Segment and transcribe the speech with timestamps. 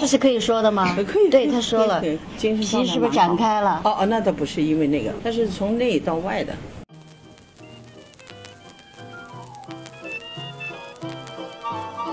[0.00, 0.96] 这是可以说的吗？
[1.06, 3.80] 可以，对，他说了，对，精神皮是不是展开了？
[3.84, 6.52] 哦哦，那倒不是因为那个，它是从内到外的。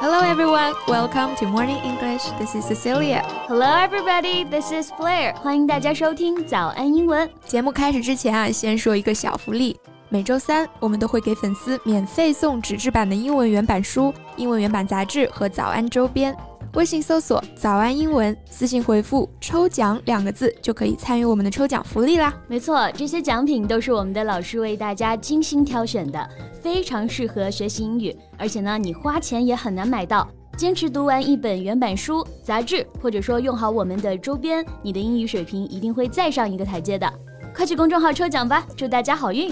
[0.00, 2.22] Hello everyone, welcome to Morning English.
[2.38, 3.24] This is Cecilia.
[3.48, 4.48] Hello, everybody.
[4.48, 5.34] This is Blair.
[5.36, 7.28] 欢迎大家收听早安英文。
[7.44, 9.76] 节目开始之前啊，先说一个小福利。
[10.08, 16.34] 每周三，我们都会给粉丝免费送纸质版的英文原版书、英文原版杂志和早安周边。
[16.78, 22.32] 微信搜索“早安英文”，私信回复“抽奖”两个字，就可以参与我们的抽奖福利啦。
[22.46, 26.28] 没错，这些奖品都是我们的老师为大家精心挑选的，
[26.62, 28.16] 非常适合学习英语。
[28.38, 30.28] 而且呢，你花钱也很难买到。
[30.56, 37.12] 坚持读完一本原版书、杂志，或者说用好我们的周边，你的英语水平一定会再上一个台阶的。
[37.52, 39.50] 快去公众号抽奖吧，祝大家好运！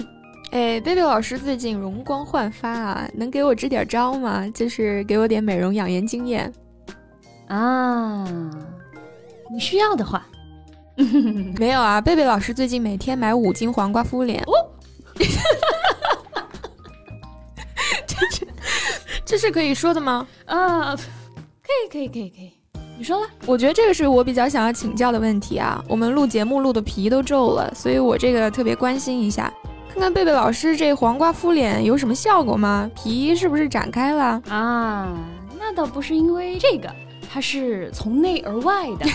[0.51, 4.47] 哎，贝贝老师最近容光焕发啊，能给我支点招吗？
[4.53, 6.49] 就是给我点美容养颜经验。
[7.47, 8.25] 啊，
[9.51, 10.25] 你需要的话，
[11.57, 14.43] 没有啊，贝贝老师最近每天买五斤黄瓜敷脸。
[14.43, 14.53] 哦，
[18.05, 18.47] 这是
[19.25, 20.27] 这是可以说的吗？
[20.45, 21.01] 啊，可
[21.85, 22.51] 以，可以，可以，可以。
[22.97, 25.83] 你说了，我觉得这个是我比较想要请教的问题啊。
[25.87, 29.53] 我们录节目录的皮都皱了，所以我这个特别关心一下，
[29.93, 32.89] 看看贝贝老师这黄瓜敷脸有什么效果吗？
[32.95, 34.41] 皮是不是展开了？
[34.49, 35.15] 啊，
[35.57, 36.93] 那倒不是因为这个。
[37.29, 39.05] 它是从内而外的。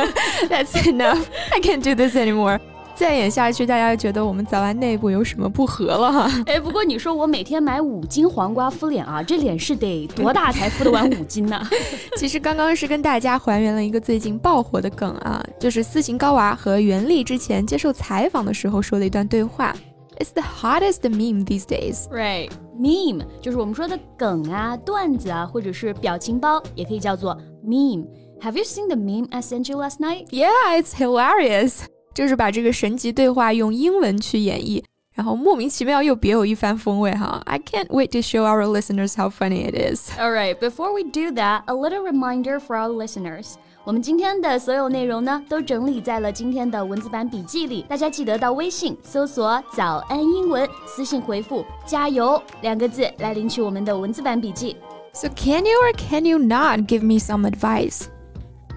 [0.48, 1.24] That's enough.
[1.50, 2.60] I can't do this anymore.
[2.94, 6.30] 再演下去，大家觉得我们早安内部有什么不和了哈？
[6.46, 11.60] 哎，不过你说我每天买五斤黄瓜敷脸啊，这脸是得多大才敷得完五斤呢？
[12.16, 19.74] 其实刚刚是跟大家还原了一个最近爆火的梗啊，就是斯琴高娃和袁立之前接受采访的时候说的一段对话。
[20.18, 22.06] It's the hottest meme these days.
[22.10, 22.50] Right.
[22.78, 28.07] Meme 就是我们说的梗啊、段子啊，或者是表情包，也可以叫做 meme.
[28.41, 30.27] Have you seen the meme I sent you last night?
[30.29, 31.85] Yeah, it's hilarious.
[32.13, 34.83] 就是把这个神级对话用英文去演绎，
[35.13, 37.41] 然后莫名其妙又别有一番风味哈。
[37.45, 40.09] I can't wait to show our listeners how funny it is.
[40.19, 43.53] Alright, before we do that, a little reminder for our listeners.
[43.83, 47.85] 我们今天的所有内容呢，都整理在了今天的文字版笔记里。
[47.87, 54.75] 大家记得到微信搜索“早安英文”，私信回复“加油”两个字来领取我们的文字版笔记。
[55.14, 58.10] So can you or can you not give me some advice?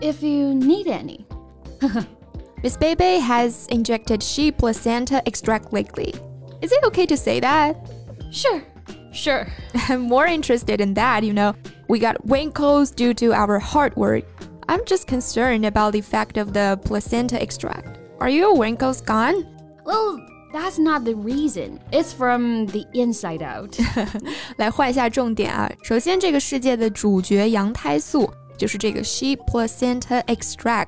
[0.02, 1.26] If you need any.
[2.64, 6.14] Miss Bebe has injected sheep placenta extract lately.
[6.62, 7.78] Is it okay to say that?
[8.32, 8.62] Sure,
[9.14, 9.48] sure.
[9.88, 11.56] I'm more interested in that, you know.
[11.88, 14.26] We got wrinkles due to our hard work.
[14.68, 18.00] I'm just concerned about the effect of the placenta extract.
[18.20, 19.48] Are your wrinkles gone?
[19.86, 20.20] Well,
[20.56, 21.80] that's not the reason.
[21.92, 23.78] It's from the inside out.
[24.58, 25.70] 来画一下重点啊！
[25.84, 30.88] 首先，这个世界的主角羊胎素就是这个 sheep placenta extract。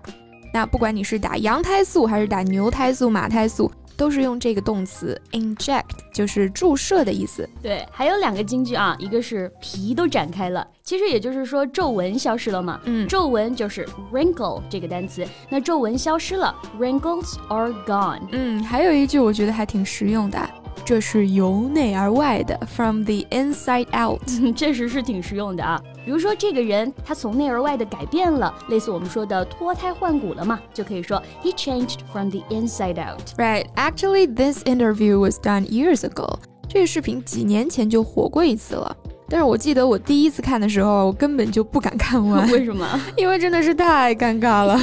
[0.53, 7.49] 那不管你是打羊胎素还是打牛胎素、马胎素，都是用这个动词 inject，就是注射的意思。
[7.61, 12.79] 对，还有两个金句啊，一个是皮都展开了，其实也就是说皱纹消失了嘛。
[12.85, 18.21] 嗯皱纹就是 wrinkle 这个单词，那皱纹消失了，wrinkles are gone。
[18.31, 20.49] 嗯，还有一句我觉得还挺实用的，
[20.85, 24.21] 这是由内而外的，from the inside out。
[24.55, 25.81] 确实是挺实用的啊。
[26.06, 33.20] 比如说这个人他从内而外的改变了，类似我们说的脱胎换骨了嘛，就可以说 he changed from the inside out。
[33.36, 36.38] Right, actually, this interview was done years ago.
[36.68, 38.96] 这个视频几年前就火过一次了，
[39.28, 43.00] 但是我记得我第一次看的时候，我根本就不敢看完，为什么？
[43.16, 44.76] 因为真的是太尴尬了。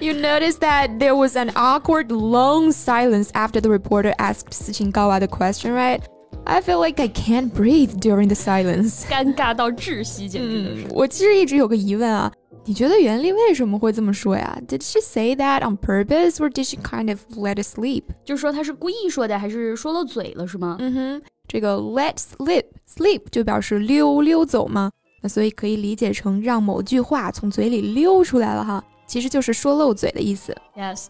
[0.00, 5.18] you noticed that there was an awkward, long silence after the reporter asked Sichin Gawa
[5.18, 6.00] the question, right?
[6.44, 9.04] I feel like I can't breathe during the silence.
[9.08, 10.86] 尴尬到窒息，简直就是。
[10.90, 12.30] 我其实一直有个疑问啊，
[12.66, 14.58] 你觉得袁立为什么会这么说呀？
[14.68, 18.02] Did she say that on purpose, or did she kind of let it sleep?
[18.24, 20.76] 就是说他是故意说的，还是说漏嘴了，是吗？
[20.80, 24.90] 嗯哼，这个 let slip sleep 就表示溜溜走嘛，
[25.22, 30.54] 那所以可以理解成让某句话从嘴里溜出来了哈，其实就是说漏嘴的意思。
[30.76, 31.06] Yes.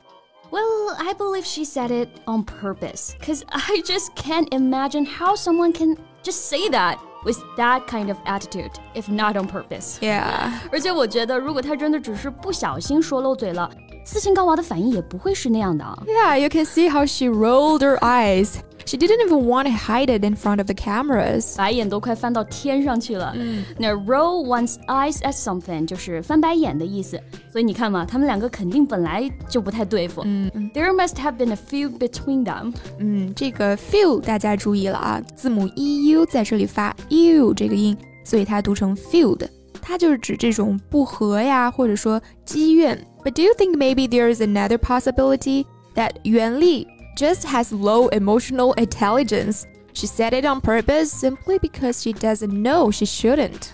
[0.50, 3.14] Well, I believe she said it on purpose.
[3.18, 8.18] Because I just can't imagine how someone can just say that with that kind of
[8.24, 9.98] attitude, if not on purpose.
[10.00, 10.52] Yeah.
[10.70, 13.68] 而且我觉得，如果她真的只是不小心说漏嘴了，
[14.04, 15.98] 斯琴高娃的反应也不会是那样的啊。
[16.06, 18.58] Yeah, you can see how she rolled her eyes.
[18.86, 21.56] She didn't even want to hide it in front of the cameras.
[21.56, 23.32] 白眼都快翻到天上去了。
[23.34, 27.18] 嗯那 roll one's eyes at something 就是翻白眼的意思。
[27.50, 30.22] 所以你看嘛，他们两个肯定本来就不太对付。
[30.26, 32.74] 嗯嗯 There must have been a few between them.
[32.98, 39.48] 嗯，这个 feel 大家注意了啊，字母 e u 在这里发 u 这个音，所以它读成 filled。
[39.80, 42.98] 它就是指这种不和呀，或者说积怨。
[43.24, 45.64] But do you think maybe there is another possibility
[45.94, 46.86] that Yuan Li
[47.18, 49.64] just has low emotional intelligence?
[49.92, 53.68] She said it on purpose simply because she doesn't know she shouldn't.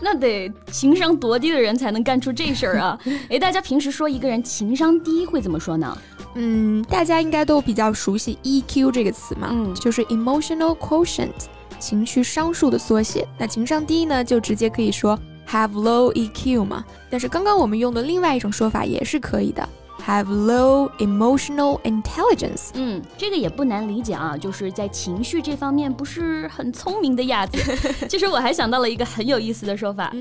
[0.00, 2.98] 那得情商多低的人才能干出这事儿啊！
[3.28, 5.96] 哎，大家平时说一个人情商低会怎么说呢？
[6.34, 11.34] 嗯，大家应该都比较熟悉 EQ 这个词嘛，嗯就是 emotional quotient，
[11.78, 13.28] 情绪商数的缩写。
[13.36, 16.82] 那情商低呢，就直接可以说 have low EQ 嘛。
[17.10, 19.68] 但是刚刚我们用的另外一种说法也是可以的
[20.05, 22.69] ，have low emotional intelligence。
[22.73, 27.57] 嗯，这个也不难理解啊，就是在情绪这方面不是很聪明的样子。
[28.07, 30.13] 其实我还想到了一个很有意思的说法，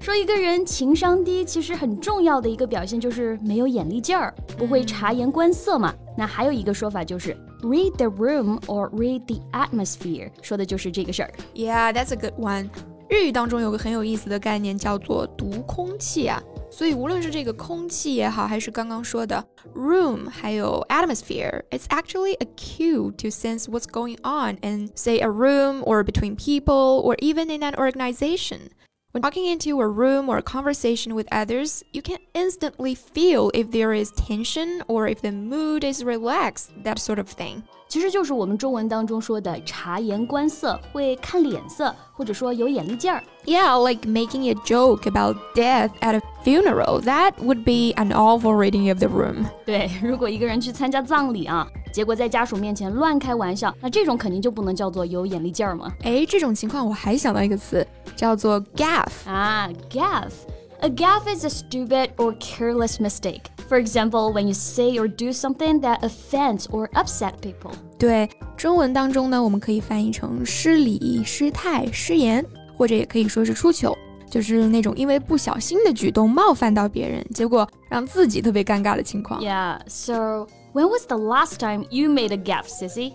[0.00, 5.94] 说一个人情商低，其实很重要的一个表现就是没有眼力劲儿，不会察言观色嘛。
[6.16, 11.32] 那还有一个说法就是 read the room or read the atmosphere，说的就是这个事儿。
[11.54, 12.68] Yeah, that's a good one.
[13.08, 19.45] 日语当中有个很有意思的概念叫做读空气啊，所以无论是这个空气也好，还是刚刚说的
[19.75, 25.83] room，还有 atmosphere, it's actually a cue to sense what's going on in, say, a room
[25.83, 28.71] or between people or even in an organization.
[29.11, 33.69] When walking into a room or a conversation with others, you can instantly feel if
[33.69, 37.61] there is tension or if the mood is relaxed, that sort of thing.
[37.87, 43.23] 其实就是我们中文当中说的察言观色，会看脸色，或者说有眼力劲儿。
[43.45, 47.01] Yeah, like making a joke about death at a funeral.
[47.01, 49.45] That would be an awful reading of the room.
[49.65, 55.91] 对，如果一个人去参加葬礼啊，结果在家属面前乱开玩笑，那这种肯定就不能叫做有眼力劲儿嘛。
[56.03, 59.27] 哎，这种情况我还想到一个词，叫做 gaff。
[59.27, 63.43] 啊，gaffe。A gaffe is a stupid or careless mistake.
[63.69, 67.71] For example, when you say or do something that offends or upset people.
[67.97, 72.45] 对，中文当中呢，我们可以翻译成失礼、失态、失言，
[72.75, 73.97] 或者也可以说是出糗，
[74.30, 79.40] 就是那种因为不小心的举动冒犯到别人，结果让自己特别尴尬的情况。
[79.40, 79.78] Yeah.
[79.86, 83.12] So, when was the last time you made a gaffe, Sissy?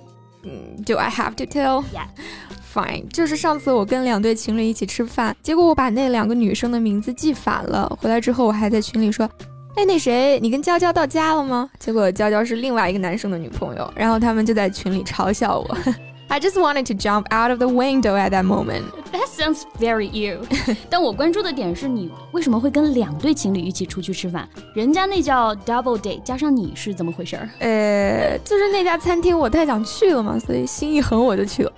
[0.86, 1.86] Do I have to tell?
[1.94, 2.08] Yeah.
[2.74, 7.88] Fine，就是上次我跟两对情侣一起吃饭，结果我把那两个女生的名字记反了。
[8.02, 9.30] 回来之后，我还在群里说
[9.78, 15.78] ：“哎，那谁，你跟娇娇到家了吗？”结果娇娇是另外一个男生的女朋友，然后他们就在群里嘲笑我。
[16.28, 18.84] I just wanted to jump out of the window at that moment.
[19.33, 20.41] That sounds very you.
[20.91, 24.49] 但我关注的点是你为什么会跟两对情侣一起出去吃饭？
[24.75, 31.73] 人家那叫 double date，加上你是怎么回事儿呃，就是那家餐厅我太想去了嘛，所以心一横我就去了。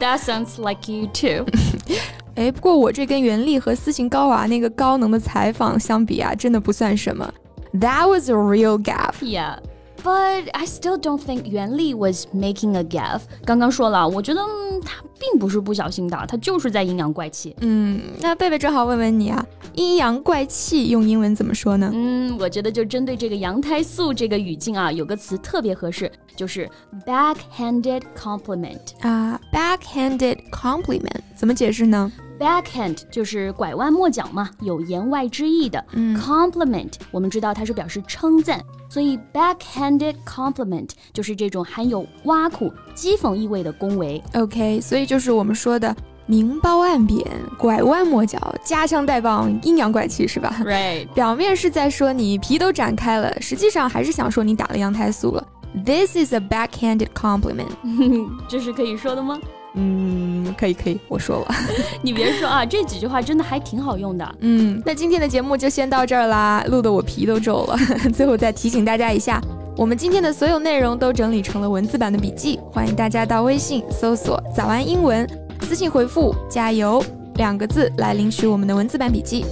[0.00, 1.46] ？That sounds like you too.
[2.36, 7.32] 哎，不过我这跟袁立和斯琴高娃那个高能的采访相比啊，真的不算什么。
[7.74, 9.22] That was a real gaffe.
[9.22, 9.58] Yeah.
[10.02, 13.22] But I still don't think Yuan Li was making a gaffe.
[13.44, 17.55] 刚刚说了，我觉得、嗯、他 并不是不小心的，他就是在阴阳怪气。
[17.61, 19.45] 嗯，那贝贝正好问问你啊，
[19.75, 21.91] 阴阳怪气用英文怎么说呢？
[21.93, 26.67] 嗯，我觉得就针对这个羊胎素这个语境啊，有个词特别合适，就是
[27.05, 28.79] backhanded compliment。
[29.01, 35.85] 啊，backhanded compliment 怎么解释呢？Backhand 就是拐弯抹角嘛，有言外之意的。
[35.91, 38.59] 嗯 Compliment 我们知道它是表示称赞，
[38.89, 44.19] 所以 backhanded compliment 就是这种含有挖苦、讥讽意味的恭维。
[44.33, 45.93] ，OK，所以就是我们说的
[46.25, 47.21] 明褒暗贬、
[47.57, 55.45] 拐弯抹角、夹枪带棒、阴阳怪气，是吧？Right，表面是在说你皮都展开了，实际上还是想说你打了羊胎素了。
[55.85, 57.67] This is a backhanded compliment。
[58.47, 59.37] 这是可以说的吗？
[59.73, 61.55] 嗯，可以可以，我说了。
[62.01, 64.35] 你别说啊，这几句话真的还挺好用的。
[64.39, 67.77] 嗯，那今天的节目就先到这儿啦，录得我皮都皱了。
[68.15, 69.41] 最后再提醒大家一下，
[69.77, 75.27] 我们今天的所有内容都整理成了文字版的笔记，欢迎大家到微信搜索“早安英文”，
[75.63, 77.03] 私信回复“加油”
[77.35, 79.45] 两个字来领取我们的文字版笔记。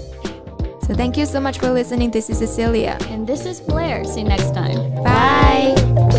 [0.82, 2.12] So thank you so much for listening.
[2.12, 2.98] This is Cecilia.
[3.12, 4.04] And this is Blair.
[4.04, 4.94] See you next time.
[5.04, 6.19] Bye.